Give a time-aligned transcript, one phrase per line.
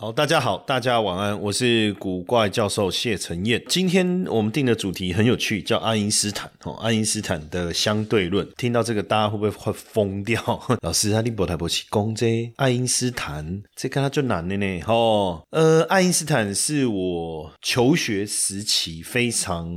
[0.00, 3.60] 好，大家好，大家晚安，我是古怪教授谢承彦。
[3.66, 8.48] 今天我们定的主题很有趣，叫爱因斯坦哦，爱因斯坦的相对论。
[8.56, 10.40] 听到这个，大家会不会会疯掉？
[10.82, 14.80] 老师，他立博台博起公这爱因斯坦，这跟他就难了呢。
[14.86, 19.68] 哦，呃，爱因斯坦是我求学时期非常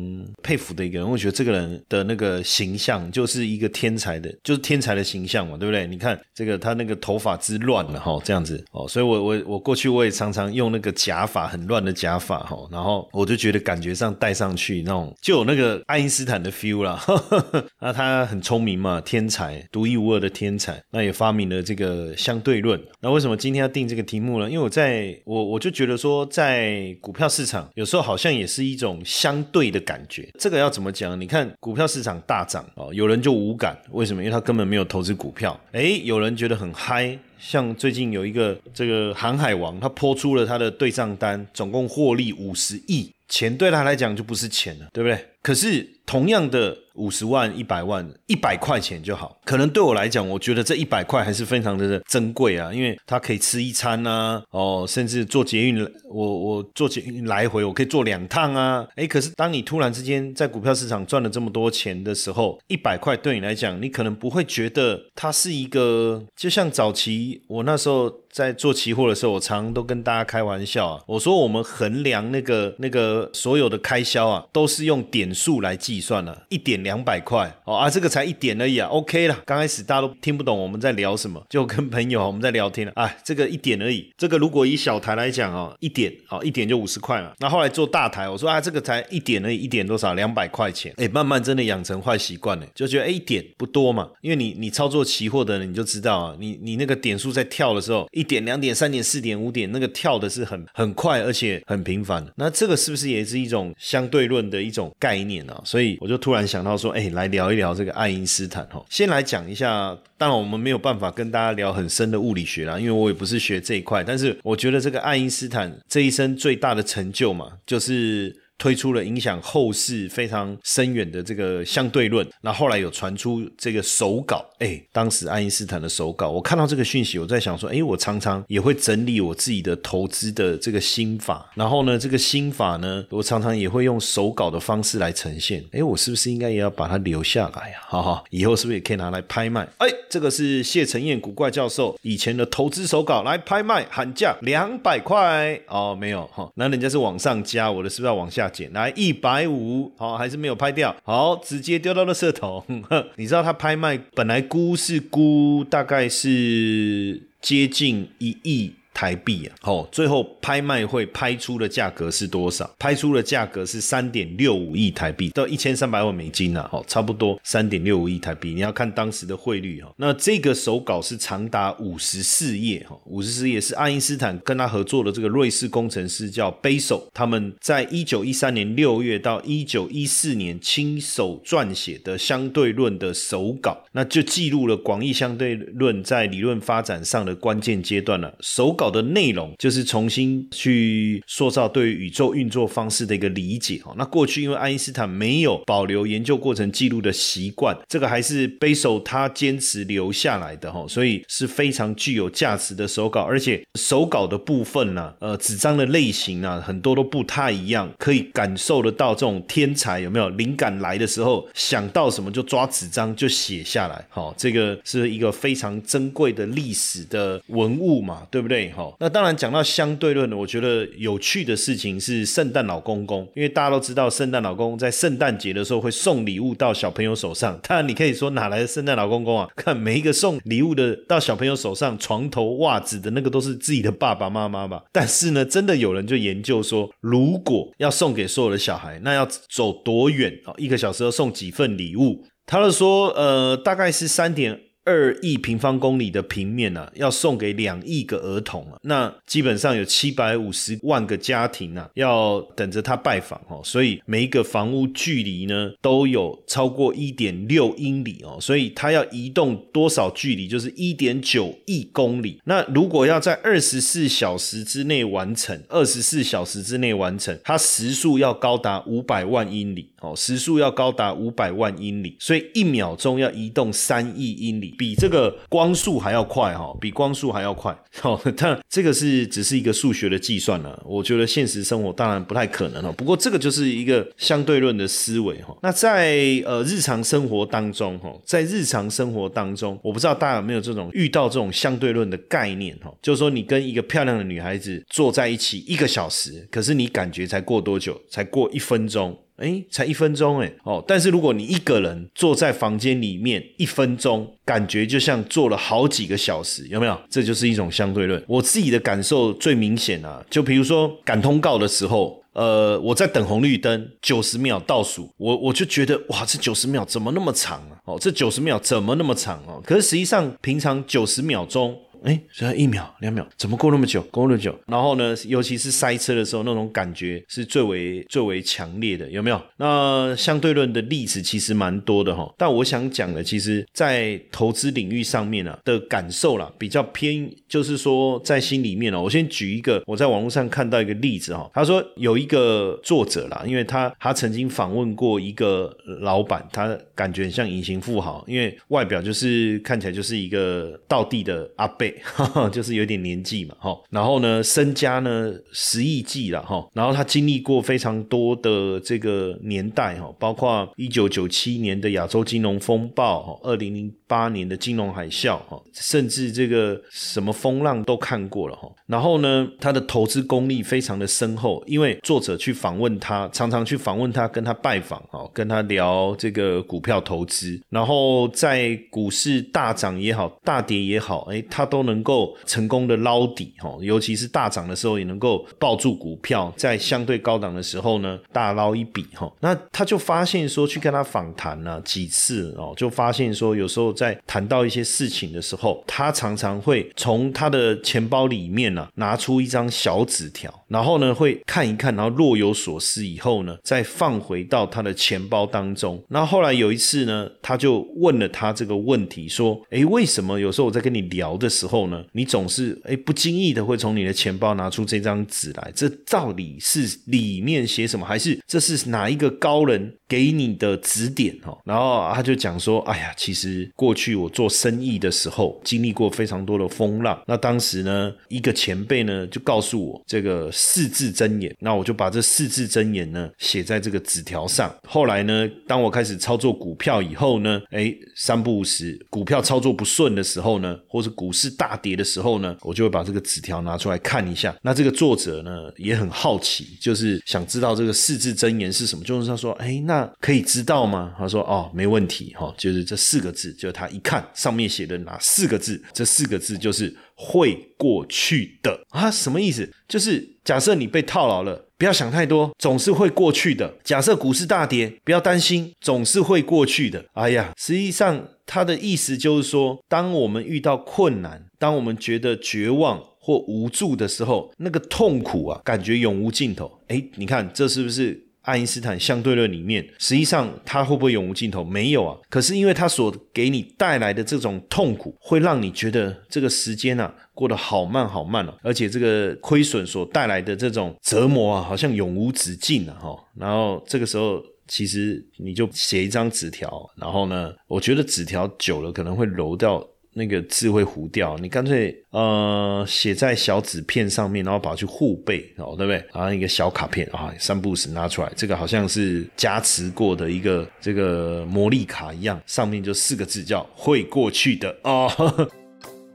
[0.43, 5.87] 佩服的一个人，我觉得这个人的那个形象就是一个天才的，就是天才的形象嘛，对不对？
[5.87, 10.10] 你看这个他那个头发之乱了哈，这样子哦，所以我我我过去我也。
[10.11, 17.01] 常常用那个假发很乱的假发哈，然后我就觉得感觉上戴上去那种就有那个爱因斯坦的 feel 啦。
[17.79, 20.81] 那他很聪明嘛，天才，独一无二的天才。
[20.91, 22.79] 那也发明了这个相对论。
[22.99, 24.49] 那为什么今天要定这个题目呢？
[24.49, 30.29] 因为我在我我就觉得说，在股票市场有时候好像也是一种相对的感觉。
[30.37, 31.19] 这个要怎么讲？
[31.19, 34.21] 你看股票市场大涨哦，有人就无感，为什么？
[34.21, 35.59] 因为他根本没有投资股票。
[35.71, 37.17] 哎，有人觉得很嗨。
[37.41, 45.25] 像最近有一个这个航海王，他抛出了他的对账单，总共获利五十亿，钱对他来讲就不是钱了，对不对？
[45.41, 46.77] 可是同样的。
[46.95, 49.39] 五十万、一百万、一百块钱就好。
[49.45, 58.85] 可能对我来讲，我觉得这一百块还是非常的珍贵啊，因为它可以吃一餐啊，哦，甚至坐捷运，我我坐捷运来回，我可以坐两趟啊。
[58.95, 76.81] 哎，可是当你突然之间在股票市场赚了这么多钱的时候，一百块对你来讲，你可能不会觉得它是一个，就像早期我那时候在做期货的时候，我常常都跟大家开玩笑啊，我说我们衡量那个那个所有的开销啊，都是用点数来计算的，一点。
[76.81, 79.37] 两百块哦啊，这个才一点而已啊，OK 了。
[79.45, 82.93] 刚开始大家都听不懂我们在聊什么，就跟朋友我们在聊天了。
[82.95, 84.11] 哎，这个一点而已。
[84.17, 87.33] 这个如果以小台来讲哦，一点哦，一点就五十块嘛。
[87.37, 90.15] 那后来做大台，我说啊，这个才一点而已，一点多少？
[90.15, 90.91] 两百块钱。
[90.97, 94.09] 哎，慢慢真的养成坏习惯了，就觉得哎，一点不多嘛。
[94.21, 102.25] 因为你你操作期货的人，你就知道啊，你你那个点数在跳的时候，一一点、两点、三点、四点、五点，那个跳的是很很快，而且很频繁。
[102.35, 105.61] 那这个是不是也是一种相对论的一种概念啊？
[105.63, 106.77] 所以我就突然想到。
[106.81, 108.83] 说哎，来聊一聊这个爱因斯坦哈。
[108.89, 114.03] 先来讲一下，当然我们没有办法跟大家聊很深的物理学啦，因为我也不是学这一块。
[114.03, 118.35] 但是我觉得这个爱因斯坦这一生最大的成就嘛，就是。
[118.61, 137.77] 推出了影响后世非常深远的这个相对论，那后来有传出这个手稿，哎，当时爱因斯坦的手稿，我看到这个讯息，我在想说，哎，我常常也会整理我自己的投资的这个心法，然后呢，这个心法呢，我常常也会用手稿的方式来呈现，哎，我是不是应该也要把它留下来呀？
[137.87, 139.67] 哈哈，以后是不是也可以拿来拍卖？
[139.79, 148.50] 哎，这个是谢承彦古怪教授以前的投资手稿，来拍卖喊价两百块哦，没有哈，那人家是往上加，我的是不是要往下？
[148.73, 152.65] 来一百五，好还是没有拍掉，好直接丢到了社头。
[153.15, 158.73] 你知道他拍卖本来估是估大概是接近一亿。
[158.93, 162.69] 台币啊，好，最后拍卖会拍出的价格是多少？
[162.77, 168.53] 拍出的价格是三点六五亿台币，到一千三百万美金啊，好，差不多三点六五亿台币。
[168.53, 169.91] 你要看当时的汇率哈。
[169.97, 188.35] 那这个手稿是长达五十四页哈，五十四页是爱因斯坦跟他合作的这个瑞士工程师叫 Basel，，他们在一九一三年六月到一九一四年亲手撰写的相对论的手稿，那就记录了广义相对论在理论发展上的关键阶段了。
[188.41, 193.93] 手稿的内容就是重新去塑造对于宇宙运作方式的一个理解哦。
[193.95, 203.21] 那过去因为爱因斯坦没有保留研究过程记录的习惯，这个还是贝手他坚持留下来的哈，所以是非常具有价值的手稿。
[203.21, 214.03] 而且手稿的部分呢，呃，纸张的类型啊，很多都不太一样，可以感受得到这种天才有没有灵感来的时候，想到什么就抓纸张就写下来。
[214.09, 218.70] 好，这个是一个非常珍贵的历史的文物嘛，对不对？
[218.71, 218.93] 哈。
[218.99, 227.59] 那当然讲到相对论呢，我觉得有趣的事情是圣诞老公公，因为大家都知道圣诞老公公在圣诞节的时候会送礼物到小朋友手上。
[227.63, 229.47] 当然你可以说哪来的圣诞老公公啊？
[229.55, 234.83] 看每一个送礼物的到小朋友手上，床头袜子的那个都是自己的爸爸妈妈吧？
[234.91, 240.53] 但是呢，真的有人就研究说，如果要送给所有的小孩，那要走多远啊？
[240.57, 242.25] 一个小时要送几份礼物？
[242.45, 244.59] 他就说，呃，大概是三点。
[244.83, 262.41] 二亿平方公里的平面呢，要送给两亿个儿童啊，那基本上有七百五十万个家庭啊，要等着他拜访哦，所以每一个房屋距离呢，都有超过一点六英里哦，所以他要移动多少距离，就是一点九亿公里。
[262.45, 274.70] 那如果要在二十四小时之内完成，二十四小时之内完成，它时速要高达五百万英里哦，时速要高达五百万英里，所以一秒钟要移动三亿英里。
[274.77, 277.77] 比这个光速还要快哈，比光速还要快。
[277.99, 280.81] 好， 但这个是只是一个数学的计算了。
[280.85, 282.91] 我觉得现实生活当然不太可能了。
[282.93, 285.55] 不过这个就是一个相对论的思维哈。
[285.61, 297.99] 那在呃日常生活当中哈，在日常生活当中，我不知道大家有没有这种遇到这种相对论的概念哈，就是说你跟一个漂亮的女孩子坐在一起一个小时，可是你感觉才过多久？
[298.09, 299.17] 才过一分钟。
[299.41, 306.95] 哎，才一分钟哎，哦，但是如果你一个人坐在房间里面一分钟，感觉就像坐了好几个小时，有没有？
[307.09, 308.23] 这就是一种相对论。
[308.27, 317.81] 我自己的感受最明显啊，就比如说赶通告的时候，呃，我在等红绿灯，九十秒倒数，我我就觉得哇，这九十秒怎么那么长啊？
[317.85, 319.59] 哦，这九十秒怎么那么长哦？
[319.65, 321.75] 可是实际上平常九十秒钟。
[322.03, 324.01] 哎，只要一秒、两秒，怎么过那么久？
[324.11, 325.15] 过那么久，然后呢？
[325.27, 329.39] 尤其是塞车的时候，那种感觉是最为最为强烈的，有没有？
[329.57, 332.33] 那相对论的例子其实蛮多的哈。
[332.37, 339.01] 但我想讲的，其实在投资领域上面啊的感受啦，比较偏，就是说在心里面哦。
[339.03, 341.49] 我先举一个我在网络上看到一个例子哈。
[341.53, 351.90] 他说有一个作者啦，因为他他曾经访问过一个老板，他感觉很像隐形富豪，因为外表就是看起来就是一个道地的阿贝。
[352.51, 381.80] 就是有点年纪嘛，哈，然后呢，身家呢十亿计了，哈，然后他经历过非常多的这个年代，哈，包括一九九七年的亚洲金融风暴，哈，二零零八年的金融海啸，哈，甚至这个什么风浪都看过了，哈，然后呢，他的投资功力非常的深厚，因为作者去访问他，常常去访问他，跟他拜访，哈，跟他聊这个股票投资，然后在股市大涨也好，大跌也好，哎，他都。
[381.81, 389.31] 都能够成功的捞底哈，尤其是大涨的时候也能够抱住股票，在相对高档的时候呢大捞一笔哈。
[389.39, 406.01] 那他就发现说，去跟他访谈呢几次哦，就发现说，有时候在谈到一些事情的时候，他常常会从他的钱包里面呢拿出一张小纸条，然后呢会看一看，然后若有所思以后呢，再放回到他的钱包当中。
[406.09, 421.57] 那后来有一次呢，他就问了他这个问题，说：“诶，为什么有时候我在跟你聊的时候？”后呢，你总是哎不经意的会从你的钱包拿出这张纸来，这到底是里面写什么，还是这是哪一个高人给你的指点哦？
[421.63, 434.75] 然后他就讲说，哎呀，其实过去我做生意的时候经历过非常多的风浪，那当时呢，一个前辈呢就告诉我这个四字真言，那我就把这四字真言呢写在这个纸条上。
[434.87, 441.51] 后来呢，当我开始操作股票以后呢，哎，三不五时股票操作不顺的时候呢，或是股市。
[441.61, 444.55] 大跌的时候呢，我就会把这个纸条拿出来看一下。
[444.63, 449.05] 那这个作者呢也很好奇，就是想知道这个四字真言是什么。
[449.05, 459.11] 就是他说：“哎，那可以知道吗？”他说：“哦，没问题，哈，就是这四个字。”就他一看上面写的哪四个字，这四个字就是会过去的啊？
[459.11, 459.71] 什么意思？
[459.87, 463.73] 就是假设你被套牢了，不要想太多，总是会过去的。
[463.83, 467.03] 假设股市大跌，不要担心，总是会过去的。
[467.13, 471.43] 哎呀，实际上他的意思就是说，当我们遇到困难。
[471.57, 476.71] 当我们觉得绝望或无助的时候，那个痛苦啊，感觉永无尽头。
[476.87, 479.87] 哎，你看，这是不是爱因斯坦相对论里面？
[479.97, 481.63] 实际上，它会不会永无尽头？
[481.63, 482.17] 没有啊。
[482.29, 492.97] 可是，因为它所给你带来的这种痛苦，会让你觉得这个时间啊过得好慢好慢哦，而且这个亏损所带来的这种折磨啊，好像永无止境啊。
[492.99, 493.15] 哈。
[493.35, 499.85] 然后这个时候，其实你就写一张纸条，然后呢，我觉得纸条久了可能会揉掉。
[500.13, 506.03] 那个字会糊掉，你干脆呃写在小纸片上面，然后把它去护背哦，对不对？
[506.13, 515.49] 然后一个小卡片啊，三步时拿出来，这个好像是加持过的一个这个魔力卡一样，上面就四个字叫“会过去的”哦。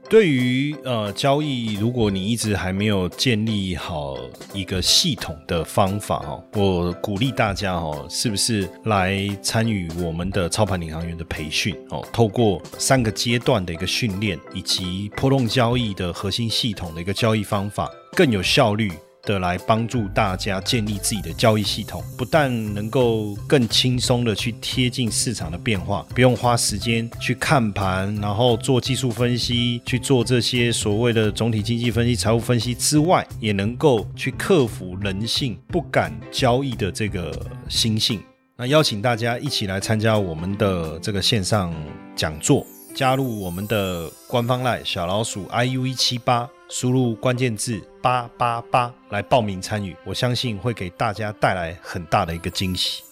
[0.09, 4.17] 对于呃交易，如果你一直还没有建立好
[4.53, 12.01] 一个系统的方法哦，我鼓励大家哦，是不是来参与我们的操盘领航员的培训哦？
[12.13, 18.91] 透过三个阶段的一个训练，以及波动交易的核心系统的一个交易方法，更有效率。
[19.27, 38.23] 的来帮助大家建立自己的交易系统，不但能够更轻松的去贴近市场的变化，不用花时间去看盘，然后做技术分析，去做这些所谓的总体经济分析、财务分析之外，也能够去克服人性不敢交易的这个心性。
[38.55, 41.71] 那邀请大家一起来参加我们的这个线上
[42.15, 42.65] 讲座，
[42.95, 46.49] 加入我们的官方赖小老鼠 iu 一七八。
[46.69, 53.06] 输入关键字八八八来报名参与，我相信会给大家带来很大的一个惊喜。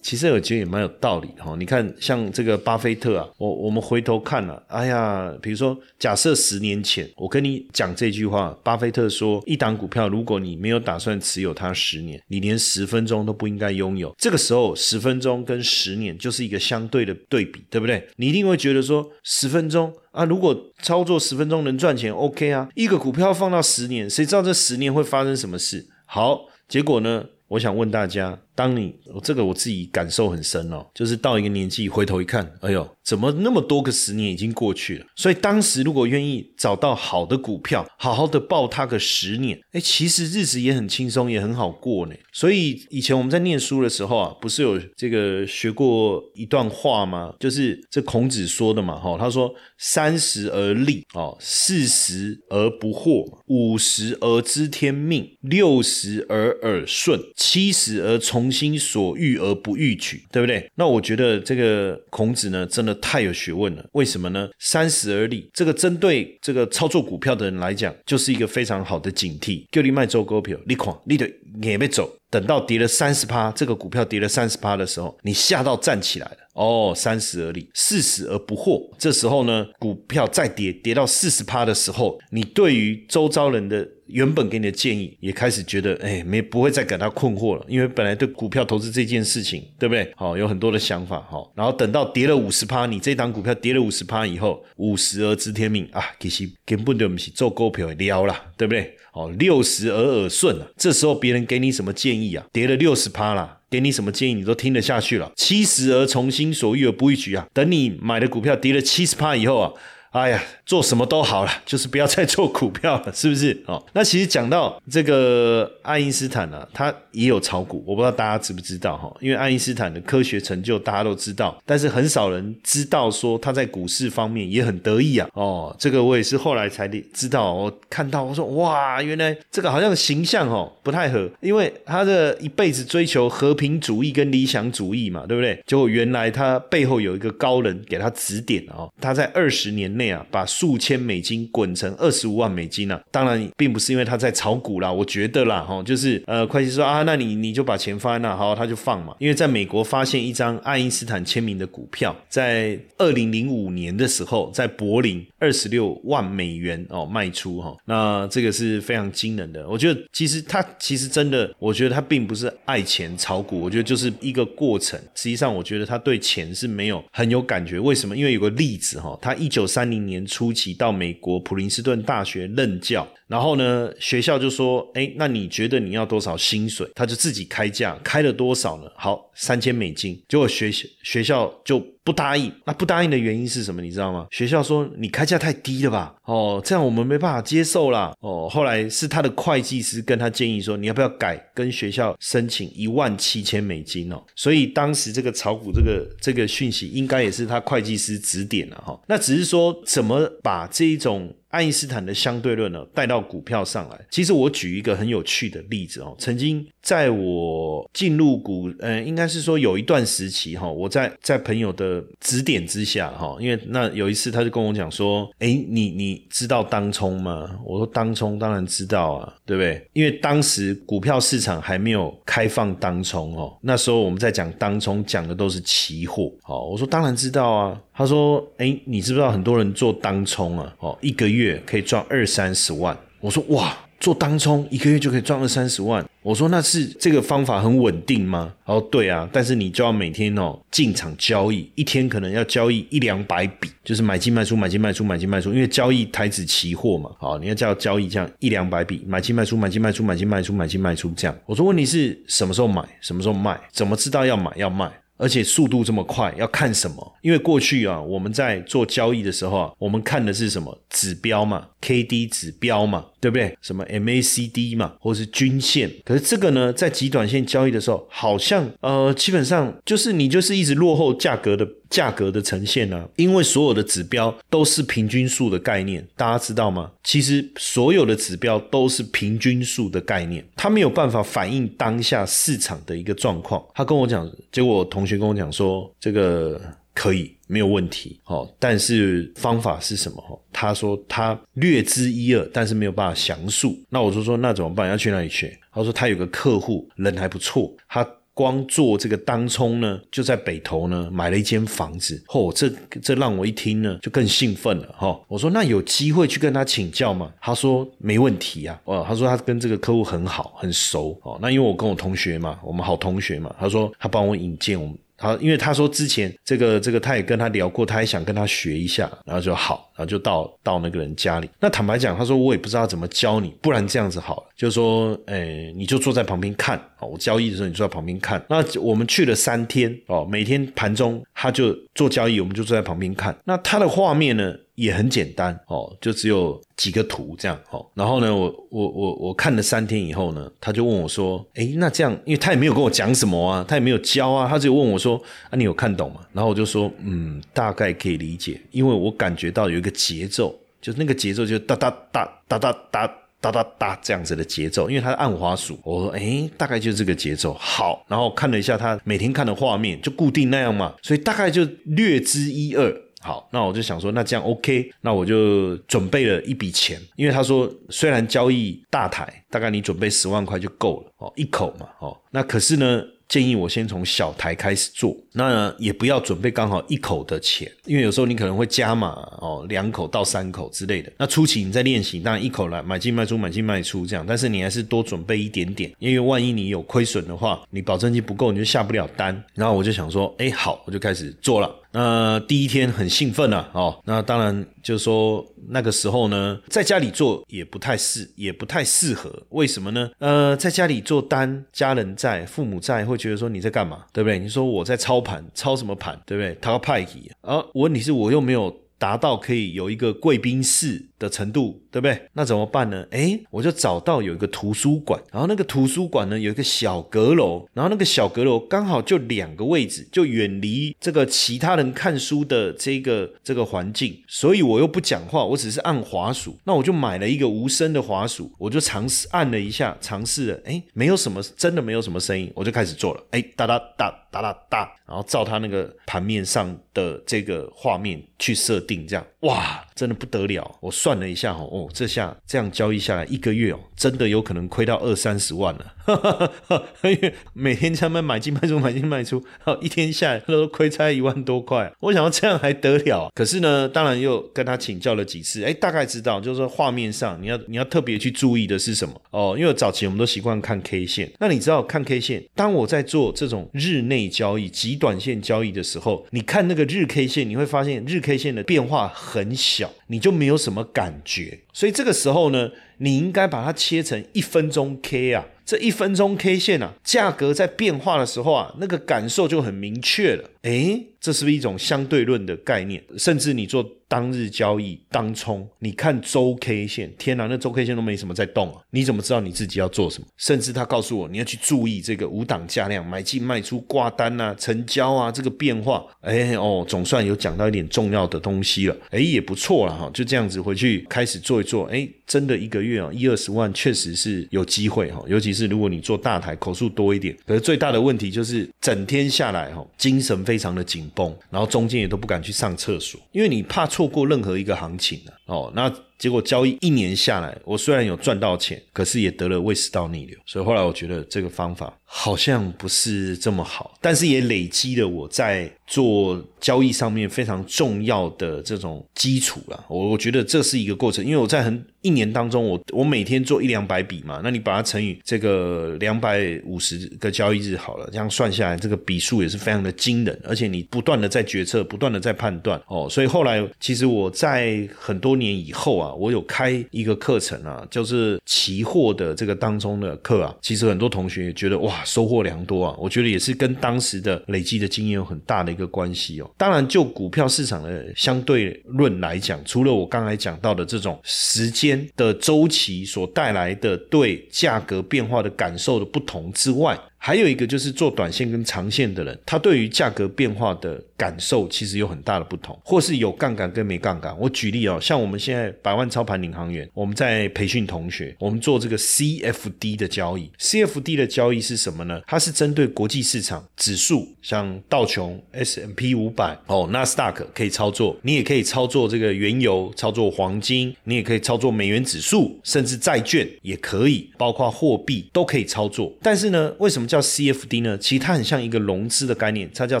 [0.02, 14.12] 其实我觉得也蛮有道理哈，你看像这个巴菲特啊，我我们回头看了，哎呀，比如说假设十年前我跟你讲这句话，巴菲特说一档股票如果你没有打算持有它十年，你连十分钟都不应该拥有。
[14.18, 18.04] 这个时候十分钟跟十年就是一个相对的对比，对不对？
[18.16, 25.86] 你一定会觉得说十分钟啊，如果操作十分钟能赚钱，OK 啊，一个股票放到十年，谁知道这十年会发生什么事？
[26.06, 27.24] 好，结果呢？
[27.52, 28.38] 我想问大家。
[28.54, 35.06] 当你这个我自己感受很深哦，就是到一个年纪回头一看，哎呦，怎么那么多个十年已经过去了？
[35.16, 42.14] 所以当时如果愿意找到好的股票，好好的抱它个十年，哎，其实日子也很轻松，也很好过呢。
[42.32, 47.34] 所以以前我们在念书的时候啊，不是有这个学过一段话吗？
[47.40, 58.52] 就是这孔子说的嘛，哈，他说三十而立，哦，四十而不惑，五十而知天命，六十而耳顺，七十而从。
[58.52, 60.70] 心所欲而不逾矩，对不对？
[60.74, 63.84] 那我觉得这个孔子呢，真的太有学问了。
[63.92, 64.48] 为什么呢？
[64.58, 69.64] 三十而立，这个针对这个操作股票的人来讲，就是一个非常好的警惕。
[69.70, 71.30] 叫你卖周股票，你看你的
[71.62, 76.36] 也没走，等到跌了三十趴，这个股票跌了三十趴的时候，你吓到站起来了。
[76.54, 78.86] 哦，三十而立，四十而不惑。
[78.98, 90.12] 这时候呢，股票再跌，跌到四十趴的时候，你对于周遭人的原本给你的建议，也开始觉得，哎，没不会再感到困惑了，因为本来对股票投资这件事情，对不对？
[90.14, 98.94] 好，有很多的想法，好，然后等到跌了五十趴，你这档股票跌了五十趴以后，五十而知天命啊，其实根本就不是做股票撩了，对不对？
[99.14, 102.46] 哦，六十而耳顺啊，这时候别人给你什么建议啊？
[102.52, 103.58] 跌了六十趴了。
[103.72, 105.32] 给你什么建议，你都听得下去了。
[105.34, 107.46] 七十而从心所欲而不逾矩啊！
[107.54, 109.72] 等你买的股票跌了七十趴以后啊。
[110.12, 113.62] 哎呀，做什么都好了，就是不要再做股票了， 是不是？
[113.66, 119.10] 哦，那其实讲到这个爱因斯坦呢，他也有炒股，我不知道大家知不知道哈？
[119.20, 125.26] 因为爱因斯坦的科学成就大家都知道，但是很少人知道说他在股市方面也很得意啊。
[125.32, 135.58] 哦，这个我也是后来才知道，我看到我说哇，原来这个好像形象哦不太合，因为他的一辈子追求和平主义跟理想主义嘛，对不对？
[135.66, 140.01] 结果原来他背后有一个高人给他指点哦，他在二十年内。
[140.10, 143.00] 啊，把数千美金滚成二十五万美金啊！
[143.10, 149.14] 当然，并不是因为他在炒股啦，我觉得啦，哈，就是呃，会计说啊，那你你就把钱放在那，好，他就放嘛。
[149.18, 159.68] 因为在美国发现一张爱因斯坦签名的股票，在二零零五年的时候，在柏林二十六万美元哦卖出哈，那这个是非常惊人的。
[159.68, 164.98] 我觉得其实他其实真的，我觉得他并不是爱钱炒股，我觉得就是一个过程。
[165.14, 167.78] 实际上，我觉得他对钱是没有很有感觉。
[167.78, 168.16] 为什么？
[168.16, 173.06] 因为有个例子哈，他一九三一年初期到美国普林斯顿大学任教。
[173.26, 178.90] 然后呢，学校就说：“哎，那你觉得你要多少薪水？”他就自己开价，开了多少呢？
[178.96, 180.22] 好，三千美金。
[180.28, 180.70] 结果学
[181.02, 182.52] 学校就不答应。
[182.64, 183.82] 那不答应的原因是什么？
[183.82, 184.26] 你知道吗？
[184.30, 186.14] 学校说：“你开价太低了吧？
[186.24, 188.14] 哦，这样我们没办法接受啦。
[188.20, 191.36] 哦，后来是他的会计师跟他建议说：“你要不要改？
[191.54, 199.00] 跟学校申请一万七千美金哦。”所以当时这个炒股这个这个讯息，应该也是他会计师指点了哈。
[199.06, 201.32] 那只是说怎么把这一种。
[201.52, 204.00] 爱因斯坦的相对论呢，带到股票上来。
[204.10, 217.58] 其实我举一个很有趣的例子哦，曾经在我进入股，呃，应该是说有一段时期哈，我在在朋友的指点之下哈，因为那有一次他就跟我讲说，哎，你你知道当冲吗？
[217.64, 219.86] 我说当冲当然知道啊，对不对？
[219.92, 226.32] 因为当时股票市场还没有开放当冲哦，那时候我们在讲当冲，讲的都是期货。
[226.42, 227.78] 好，我说当然知道啊。
[227.94, 230.74] 他说：“哎，你知不知道很多人做当冲啊？
[230.78, 236.04] 哦，一个月可以赚二三十万。”我说：“哇，做当冲一个月就可以赚二三十万。
[236.22, 238.52] 我说那是这个方法很稳定吗？
[238.64, 251.36] 哦，对啊，但是你就要每天哦进场交易，一天可能要交易一两百笔，就是买进卖出，买进卖出，买进卖出，因为交易台子期货嘛，好，你要叫交易这样一两百笔，买进卖出，买进卖出，买进卖出，买进卖出这样。
[251.44, 254.90] 我说问题是什么时候买，什么时候卖，怎么知道要买要卖？
[255.22, 257.14] 而且速度这么快，要看什么？
[257.20, 263.56] 因为过去啊，我们在做交易的时候啊，我们看的是什么指标嘛，K D 指标嘛，对不对？
[263.62, 265.88] 什么 M A C D 嘛，或是均线。
[266.04, 271.68] 可是这个呢，在极短线交易的时候，好像呃，基本上就是你就是一直落后价格的。
[271.92, 273.06] 价格的呈现呢？
[273.16, 276.90] 因为所有的指标都是平均数的概念，大家知道吗？
[277.04, 283.62] 其实所有的指标都是平均数的概念，它没有办法反映当下市场的一个状况。
[283.74, 286.58] 他跟我讲，结果同学跟我讲说，这个
[286.94, 290.42] 可以没有问题，哦，但是方法是什么？
[290.50, 293.78] 他说他略知一二，但是没有办法详述。
[293.90, 294.88] 那我就说那怎么办？
[294.88, 295.54] 要去哪里学？
[295.74, 298.08] 他说他有个客户人还不错，他。
[298.34, 302.22] 光做这个当冲呢，就在北投呢买了一间房子。
[302.26, 302.70] 嚯，这
[303.00, 305.18] 这让我一听呢就更兴奋了哈。
[305.28, 307.32] 我说那有机会去跟他请教吗？
[307.40, 308.80] 他说没问题啊。
[308.84, 311.38] 哦，他说他跟这个客户很好很熟哦。
[311.42, 313.54] 那因为我跟我同学嘛，我们好同学嘛。
[313.58, 314.96] 他说他帮我引荐我们。
[315.18, 321.48] 好，因为他说之前这个这个他也跟他聊过，他也想跟他学一下，然后就好，然后就到到那个人家里。
[321.60, 328.44] 那坦白讲，他说我也不知道怎么教你，不然这样子好了，就是说，诶，你就坐在旁边看，我交易的时候你坐在旁边看。
[328.48, 333.36] 那我们去了三天，哦，每天盘中他就做交易，我们就坐在旁边看。
[333.44, 334.54] 那他的画面呢？
[334.74, 337.84] 也很简单哦，就只有几个图这样哦。
[337.92, 373.02] 然后呢，我我我我看了三天以后呢，他就问我说：“哎，那这样，因为他也没有跟我讲什么啊，他也没有教啊，他就问我说：‘啊，你有看懂吗？’然后我就说：‘嗯，大概可以理解，因为我感觉到有一个节奏，就是那个节奏就哒哒哒哒哒哒哒哒哒这样子的节奏，因为它是按滑鼠。’我说：‘哎，大概就是这个节奏。’好，然后看了一下他每天看的画面，就固定那样嘛，所以大概就略知一二。”好，那我就想说，那这样 OK，那我就准备了一笔钱，因为他说虽然交易大台，大概你准备十万块就够了哦，一口嘛哦，那可是呢。
[373.32, 379.08] 建议我先从小台开始做，那也不要准备刚好一口的钱，因为有时候你可能会加码
[379.40, 381.10] 哦，两口到三口之类的。
[381.16, 389.42] 那初期你在练习，当然一口来买进卖出，买进卖出这样，但是你还是多准备一点点，因为万一你有亏损的话，你保证金不够，你就下不了单。
[389.54, 391.74] 然后我就想说，哎，好，我就开始做了。
[391.92, 399.30] 那第一天很兴奋啊，哦，那当然就是说那个时候呢，在家里做也不太适，也不太适合。
[399.50, 400.10] 为什么呢？
[400.18, 404.38] 呃，在家里做单，家人在，父母在，会觉得说你在干嘛，对不对？
[404.38, 406.56] 你说我在操盘，操什么盘，对不对？
[406.60, 407.62] 他要派系啊！
[407.74, 411.06] 问题是我又没有达到可以有一个贵宾室。
[411.22, 412.20] 的程度对不对？
[412.32, 413.06] 那怎么办呢？
[413.12, 426.58] 哎，我就找到有一个图书馆，然后那个图书馆呢有一个小阁楼，然后那个小阁楼刚好就两个位置，就远离这个其他人看书的这个这个环境，所以我又不讲话，我只是按滑鼠。
[426.64, 441.12] 那我就买了一个无声的滑鼠，我就尝试按了一下，尝试了，哎，没有什么，真的没有什么声音，我就开始做了，哎，哒哒哒哒哒哒，然后照他那个盘面上的这个画面去设定，这样，哇，真的不得了，我算。
[441.22, 445.94] 了一下哦，哦，这下这样交易下来一个月哦，真的有可能亏到二三十万了。
[447.04, 449.44] 因为每天他们买进卖出，买进卖出，
[449.80, 451.92] 一天下来都亏差一万多块。
[452.00, 453.30] 我想要这样还得了？
[453.34, 459.54] 可是呢，当然又跟他请教了几次，哎，大概知道，就是说画面上你要你要特别去注意的是什么哦？
[459.56, 471.22] 因为早期我们都习惯看 K 线，那你知道看 K 线，当我在做这种日内交易、极短线交易的时候，你看那个日 K 线，你会发现日 K 线的变化很小，你就没有什么感。
[471.24, 480.50] 觉，所以这个时候呢，你应该把它切成一分钟 K 啊，这一分钟 K 线啊，价格在变化的时候啊，那个感受就很明确了。
[480.60, 483.02] 诶，这是不是一种相对论的概念？
[483.16, 483.82] 甚至你做。
[484.12, 488.78] 当日交易当冲，你看周 K 线，天哪，那周 K 线都没什么在动啊！
[488.90, 490.26] 你怎么知道你自己要做什么？
[490.36, 496.04] 甚至他告诉我，你要去注意这个五档价量、买进卖出、挂单啊、成交啊这个变化。
[496.20, 498.94] 哎哦，总算有讲到一点重要的东西了。
[499.08, 500.10] 哎，也不错了哈。
[500.12, 501.86] 就这样子回去开始做一做。
[501.86, 505.24] 哎，真的一个月啊，一二十万确实是有机会哈。
[505.26, 507.36] 尤其是如果你做大台，口数多一点。
[507.44, 514.12] 可是最大的问题就是整天下来哈，精神非常的紧绷，然后中间也都不敢去上厕所，因为你怕错。
[514.12, 515.90] 过任何一个行情哦，那
[516.22, 520.38] 结果交易一年下来，我虽然有赚到钱，可是也得了胃食道逆流。
[520.46, 529.84] 所以后来我觉得这个方法好像不是这么好，但是也累积了我在做交易上面非常重要的这种基础了。
[529.88, 543.08] 我我觉得这是一个过程，因为我在很一年当中，我我每天做一两百笔嘛，那你把它乘以这个两百五十个交易日好了，这样算下来，这个笔数也是非常的惊人，而且你不断的在决策，不断的在判断哦。
[543.10, 552.96] 所以后来其实我在很多年以后啊，我有开一个课程啊，就是期货的这个当中的课啊，其实很多同学也觉得哇，收获良多啊。
[552.98, 556.50] 我觉得也是跟当时的累积的经验有很大的一个关系哦。
[556.56, 561.92] 当然，就股票市场的相对论来讲，除了我刚才讲到的这种时间。
[562.16, 566.98] 的周期所带来的对价格变化的感受的不同之外。
[567.24, 574.36] 还有一个就是做短线跟长线的人，他对于价格变化的感受其实有很大的不同，或是有杠杆跟没杠杆。
[574.36, 580.50] 我举例哦，像我们现在百万操盘领航员，我们在培训同学，我们做这个 CFD 的交易。
[580.58, 582.20] CFD 的交易是什么呢？
[582.26, 596.12] 它是针对国际市场指数，像道琼、S M P 五百哦、纳斯达克可以操作，你也可以操作这个原油、操作黄金，你也可以操作美元指数，甚至债券也可以，包括货币都可以操作。
[596.20, 597.08] 但是呢，为什么？
[597.12, 597.98] 叫 CFD 呢？
[597.98, 600.00] 其实它很像一个融资的概念，它叫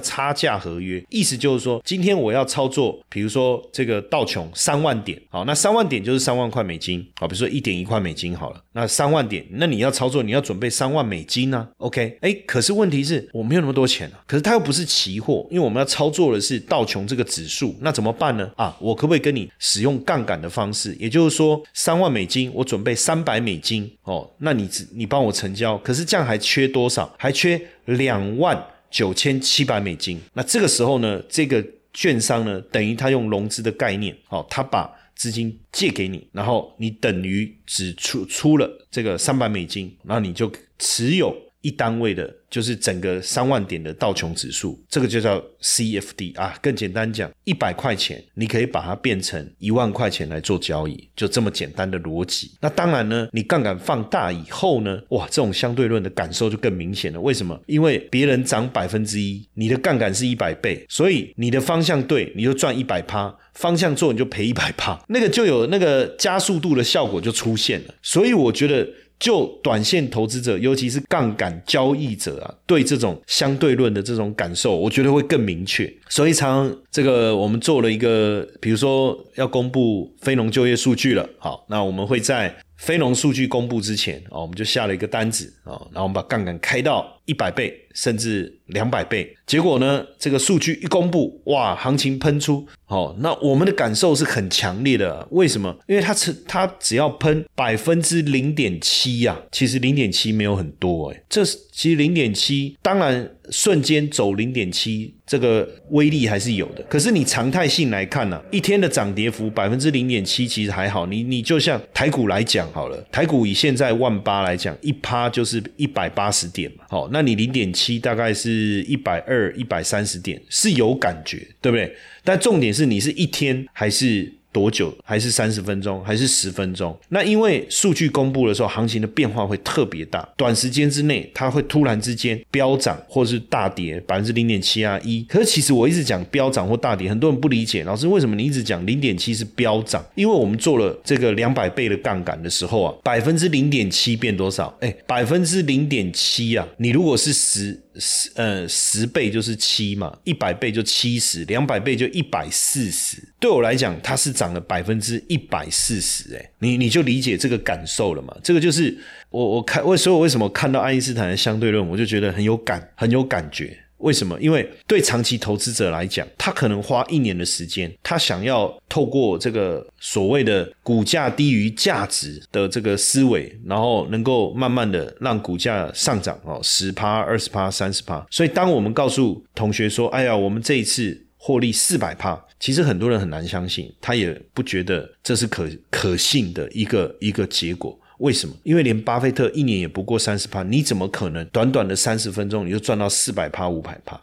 [0.00, 1.04] 差价合约。
[1.10, 18.50] 意思就是说，今天我要操作，比如说这个道琼三万点，好，那三万点就是三万块美金，好，比如说一点一块美金好了，那三万点，那你要操作，你要准备三万美金呢？OK，哎，可是问题是我没有那么多钱啊，可是它又不是期货，因为我们要操作的是道琼这个指数，那怎么办呢？
[18.56, 20.96] 啊，我可不可以跟你使用杠杆的方式？
[20.98, 27.01] 也就是说，三万美金我准备三百美金，哦，那你只你帮我成交，可是这样还缺多少？
[27.18, 42.30] 还缺两万九千七百美金，那这个时候呢，这个券商呢，等于他用融资的概念，哦，他把资金借给你，然后你等于只出出了这个三百美金，然后你就持有一单位的。
[42.52, 46.54] 就是整个三万点的道琼指数，这个就叫 CFD 啊。
[46.60, 52.50] 更简单讲，一百块钱你可以把它变成一万块钱来做交易，就这么简单的逻辑。
[52.60, 57.18] 那当然呢，你杠杆放大以后呢，哇，这种相对论的感受就更明显了。
[57.18, 57.58] 为什么？
[57.64, 65.02] 因为别人涨百分之一，你的杠杆是一百倍，所以你的方向对，你就赚一百趴；方向做，你就赔一百趴。
[65.08, 67.94] 那个就有那个加速度的效果就出现了。
[68.02, 68.86] 所以我觉得。
[69.22, 75.88] 就短线投资者，尤其是杠杆交易者啊，对这种相对论的这种感受，我觉得会更明确。
[76.08, 88.58] 所以，常这个我们做了一个，比如说要公布非农就业数据了，好，那我们会在非农数据公布之前啊，我们就下了一个单子啊，然后我们把杠杆开到一百倍，甚至。
[88.72, 90.02] 两百倍，结果呢？
[90.18, 95.28] 这个数据一公布，哇，行情喷出，哦，那我们的感受是很强烈的。
[95.30, 95.76] 为什么？
[95.86, 106.82] 因为它只它只要喷百分之零点七呀，其实零点七没有很多哎，这是其实零点七，当然瞬间走零点七，这个威力还是有的。
[106.90, 111.06] 可是你常态性来看呢，一天的涨跌幅百分之零点七，其实还好。
[111.06, 118.82] 你你就像台股来讲好了，台股以现在万八来讲，一趴就是一百八十点嘛，好，那你零点七大概是。
[118.82, 121.96] 一百二、一百三十点是有感觉，对不对？
[122.24, 124.30] 但重点是你是一天还是？
[124.52, 124.94] 多久？
[125.02, 126.04] 还是三十分钟？
[126.04, 126.96] 还是十分钟？
[127.08, 135.24] 那因为数据公布的时候，行情的变化会特别大，短时间之内它会突然之间飙涨，或是大跌百分之零点七啊一。
[135.24, 140.04] 可是其实我一直讲飙涨或大跌，很多人不理解，老师为什么你一直讲零点七是飙涨？
[140.14, 144.76] 因为我们做了这个两百倍的杠杆的时候啊，百分之零点七变多少？
[144.80, 153.31] 哎，百分之零点七啊，你如果是十十呃十倍就是七嘛，一百倍就七十，两百倍就一百四十。
[153.42, 158.32] 对我来讲，它是涨了百分之一百四十，哎，你你就理解这个感受了嘛？
[158.40, 158.96] 这个就是
[159.30, 163.76] 我我看为所以我为什么看到爱因斯坦的相对论，我就觉得很有感很有感觉。
[163.98, 164.40] 为什么？
[164.40, 178.24] 因为对长期投资者来讲，他可能花一年的时间，他想要透过这个所谓的股价低于价值的这个思维，然后能够慢慢的让股价上涨哦，十趴、二十趴、三十趴。
[178.30, 187.98] 所以，当我们告诉同学说：“哎呀，我们这一次。”获利四百趴，其实很多人很难相信，他也不觉得这是可可信的一个一个结果。
[188.18, 188.54] 为什么？
[188.62, 194.20] 因为连巴菲特一年也不过三十趴，你怎么可能短短的三十分钟你就赚到四百趴、五百趴？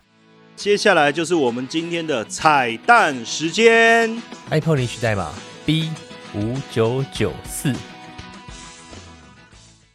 [0.55, 4.09] 接下来就是我们今天的彩蛋时间
[4.49, 5.33] ，Apple 领取代码
[5.65, 5.89] B
[6.33, 7.73] 五九九四。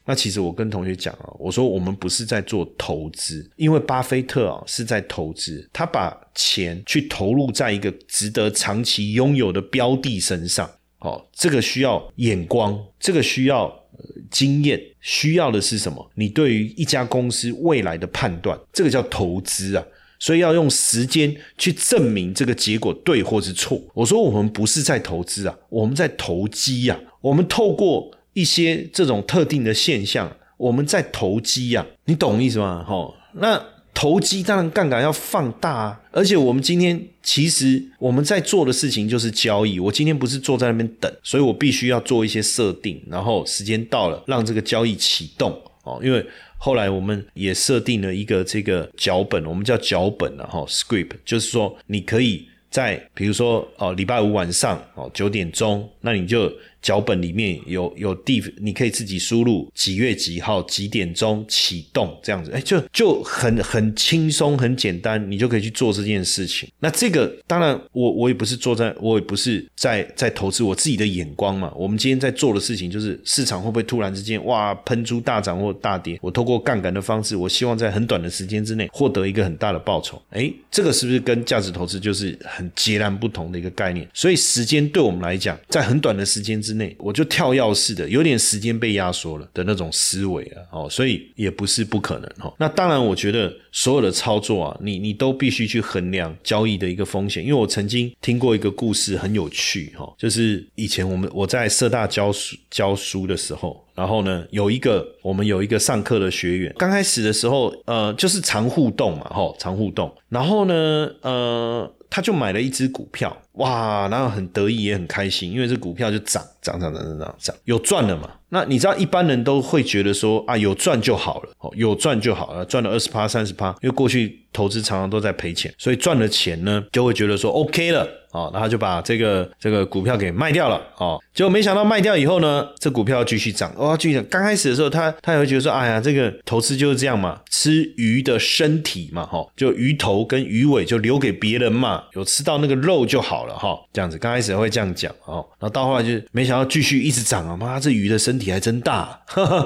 [0.07, 10.71] 那其实我跟同学讲啊，我说我们不是在做投资，因为巴菲特啊是在投资，他把钱去投入在一个值得长期拥有的标的身上。
[10.99, 16.11] 哦，这个需要眼光，这个需要呃经验，需要的是什么？
[16.14, 19.85] 你对于一家公司未来的判断，这个叫投资啊。
[20.21, 23.79] 所以要用时间去证明这个结果对或是错。
[23.93, 26.99] 我说我们不是在投资啊，我们在投机呀。
[27.21, 31.87] 我们透过一些这种特定的现象，我们在投机呀。
[32.05, 32.85] 你懂意思吗？
[32.87, 33.61] 哈，那
[33.94, 36.01] 投机当然杠杆要放大啊。
[36.12, 39.81] 而且我们今天其实我们在做的事情就是交易。
[39.81, 46.25] 我今天不是坐在那边等，所以我必须要做一些设定，然后时间到了让这个交易启动哦，因为。
[46.57, 56.51] 后来我们也设定了一个这个脚本，我们叫脚本了哈，script，就是说你可以在比如说哦礼拜五晚上哦九点钟，那你就。
[56.85, 66.68] 脚本里面有有地，你可以自己输入几月几号几点钟启动这样子，哎，就就很很轻松很简单，你就可以去做这件事情。
[66.79, 71.73] 那这个当然，我我也不是坐在，我也不是在在投资我自己的眼光嘛。
[71.75, 76.18] 我们今天在做的事情就是市场会不会突然之间哇喷出大涨或大跌？
[76.20, 80.20] 我透过杠杆的方式，我希望在很短的时间之内获得一个很大的报酬。
[80.29, 84.07] 哎，这个是不是跟价值投资就是很截然不同的一个概念？
[84.12, 92.53] 所以时间对我们来讲，在很短的时间之我就跳跃式的，有点时间被压缩了的那种思维啊，哦，所以也不是不可能哈。
[92.59, 97.43] 那当然，我觉得所有的操作啊，你你都必须去衡量交易的一个风险。
[97.43, 111.95] 因为我曾经听过一个故事，很有趣哈，就是以前我们我在社大教书教书的时候，然后呢，有一个我们有一个上课的学员，刚开始的时候，呃，就是常互动嘛，哈，常互动，然后呢，呃。
[112.14, 118.31] 他就买了一只股票，哇，然后很得意也很开心，因为这股票就涨涨涨涨涨涨涨，有赚了嘛？
[118.50, 128.09] 那你知道一般人都会觉得说啊，有赚就好了，哦，有赚就好了，赚了二十趴三十趴，因为过去投资常常都在赔钱，所以赚了钱呢，就会觉得说 OK 了。
[128.35, 134.25] 哦，然后就把这个这个股票给卖掉了哦，结果没想到卖掉以后呢，这股票继续涨，哇，继续涨。
[134.29, 144.18] 刚开始的时候，他他也会觉得说，哎呀，这个投资就是这样嘛，吃鱼的身体嘛，哈，就鱼头跟鱼尾就留给别人嘛，有吃到那个肉就好了哈，这样子。
[144.18, 149.16] 刚开始会这样讲哦，然后到后来就没想到继续一直涨啊，妈，这鱼的身体还真大，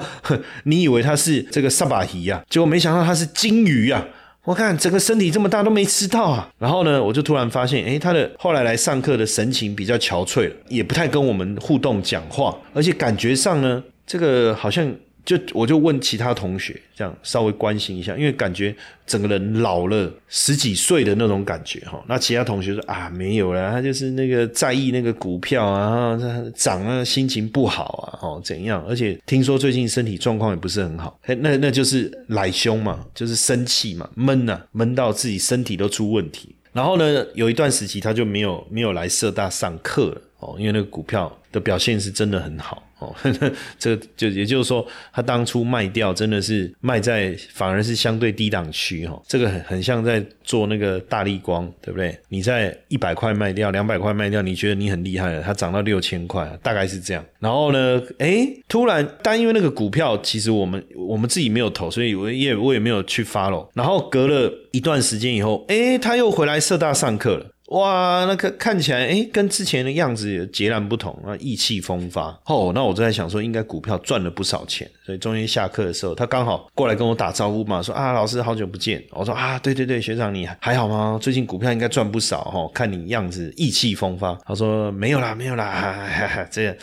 [0.65, 4.05] 你以为它是这个萨巴鱼呀，结果没想到它是金鱼啊。
[4.49, 14.91] 我看整个身体这么大都没吃到啊，然后呢，我就突然发现，哎，他的后来来上课的神情比较憔悴了，也不太跟我们互动讲话，而且感觉上呢，这个好像。
[15.29, 18.75] 就我就问其他同学，这样稍微关心一下，因为感觉
[19.07, 22.03] 整个人老了十几岁的那种感觉哈。
[22.09, 28.83] 那其他同学说啊，没有了，他就是那个在意那个股票啊，他涨啊，心情不好啊，哦怎样？
[28.89, 36.55] 而且听说最近身体状况也不是很好，那那就是奶凶嘛，就是生气嘛，闷呐，闷到自己身体都出问题。
[36.73, 42.83] 然后呢，有一段时期他就没有没有来社大上课了哦，因为那个股票的表现是真的很好。
[42.99, 43.15] 哦，
[43.79, 52.19] 这就也就是说，他当初卖掉真的是卖在反而是相对低档区哈，这个很很像在做那个大力光，对不对？
[52.29, 57.25] 你在一百块卖掉，两百块卖掉，你觉得你很厉害了，它涨到六千块，大概是这样。
[57.39, 63.69] 然后呢，哎，突然，但因为那个股票其实我们我们自己没有投，所以我也我也没有去 follow。
[63.75, 67.47] 然后隔了一段时间以后，哎，他又回来社大上课了。
[67.69, 72.29] 哇，那个看起来哎，跟之前的样子也截然不同啊，意气风发。
[72.47, 79.05] 哦，那我就在想说，应该股票赚了不少钱，所以中间下课的时候，他刚好过来跟我打招呼嘛，说啊，老师好久不见。
[79.11, 81.19] 我说啊，对对对，学长你还好吗？
[81.21, 84.35] 最近股票应该赚不少哈，看你样子意气风发。
[84.47, 85.93] 他说没有啦，没有啦，哈
[86.27, 86.75] 哈这样。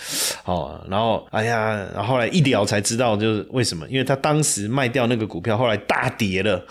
[0.44, 6.64] 哦，然后哎呀，然后来一聊才知道就是为什么，因为他当时卖掉那个股票，后来大跌了，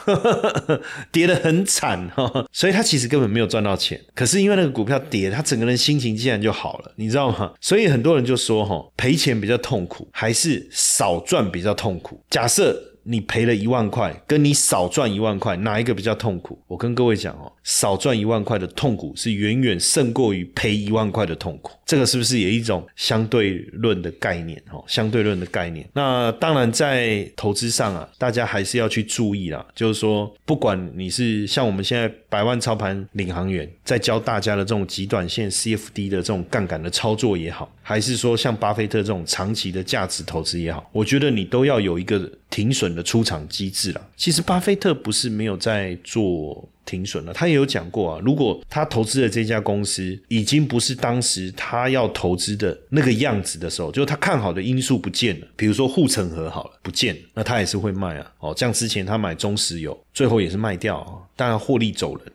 [1.11, 4.01] 跌得很惨哈，所以他其实根本没有赚到钱。
[4.15, 7.53] 可是因为那个股票跌，他整个人心情竟然就好了，你知道吗？
[7.61, 12.21] 所以很多人就说哈，赔钱比较痛苦，还是少赚比较痛苦。
[12.31, 16.59] 假设你赔了一万块，跟你少赚一万块，哪一个比较痛苦？
[16.67, 21.73] 我跟各位讲哦，少赚一万块的痛苦是远远胜过于赔一万块的痛苦。
[21.87, 24.61] 这个是不是也一种相对论的概念？
[24.73, 25.89] 哦，相对论的概念。
[25.93, 29.65] 那当然，在投资上啊，大家还是要去注意啦。
[29.75, 42.19] 就是说，不管你是像我们现在百万操盘领航员，在教大家的这种极短线 CFD 的这种杠杆的操作也好，还是说像巴菲特这种长期的价值投资也好，我觉得你都要有一个
[42.55, 44.01] 停损的出场机制了。
[44.17, 46.69] 其实，巴菲特不是没有在做。
[46.87, 48.21] 停损了，他也有讲过啊。
[48.23, 58.33] 如果他投资的这家公司已经不是当时他要投资的那个样子的时候，就是他看好的因素不见了，比如说护城河好了不见，那他也是会卖啊。
[58.39, 62.27] 哦，像之前他买中石油，最后也是卖掉，当然获利走人。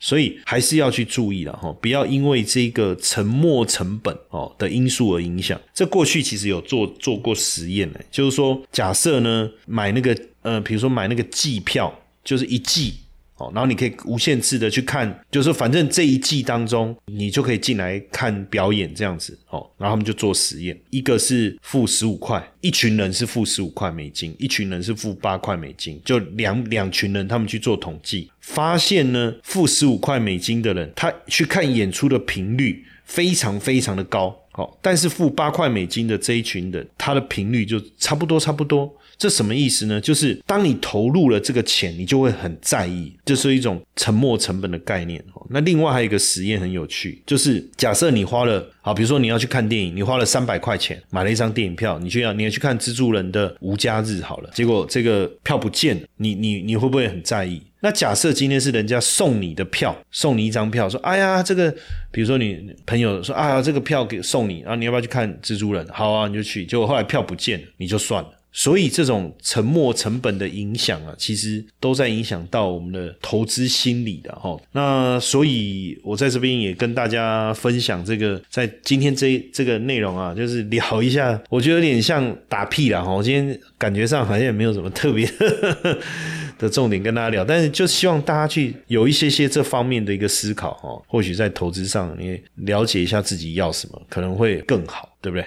[0.00, 5.60] 所以还是要去注意了哈，不要因为这个沉没成本哦的因素而影响。
[5.74, 12.94] 这过去其实有做做过实验呢，就是说假设呢买那个呃，比如说买那个季票，就是一季。
[13.38, 19.38] 哦，然后你可以无限制的去看，就是说反正这一季当中，你就可以进来看表演这样子。
[19.50, 34.36] 哦，然后他们就做实验，一个是付十五块，一群人是付十五块美金，一群人是付八块美金，就两两群人他们去做统计，发现呢，付十五块美金的人，他去看演出的频率非常非常的高。
[34.50, 38.92] 好，但是付八块美金的这一群人，他的频率就差不多差不多。
[39.18, 40.00] 这什么意思呢？
[40.00, 45.22] 就是当你投入了这个钱，你就会很在意，这是一种沉没成本的概念。
[45.50, 57.60] 那另外还有一个实验很有趣，就是假设你花了，好，比如说你要去看电影，你花了三百块钱买了一张电影票，你去要你要去看蜘蛛人的无家日，好了，结果这个票不见了，你你你会不会很在意？
[57.80, 61.72] 那假设今天是人家送你的票，送你一张票，说，哎呀，这个，
[62.10, 65.86] 比如说你朋友说，哎，这个票给送你，然后你要不要去看蜘蛛人？
[65.88, 66.66] 好啊，你就去。
[66.66, 68.30] 结果后来票不见了，你就算了。
[68.58, 74.60] 所以这种沉没成本的影响啊，其实都在影响到我们的投资心理的哈。
[74.72, 83.12] 那所以我在这边也跟大家分享这个，在今天这这个内容啊，就是聊一下， 我觉得有点像打屁了哈。
[83.12, 85.30] 我今天感觉上好像也没有什么特别。
[86.58, 95.46] 的重点跟大家聊，但是就希望大家去有一些些这方面的一个思考哈，或许在投资上你了解一下自己要什么，可能会更好，对不对？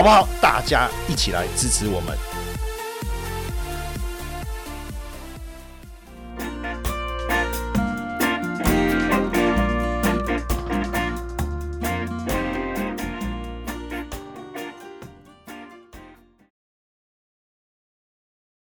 [0.01, 0.27] 好不好？
[0.41, 2.30] 大家一起来支持我们。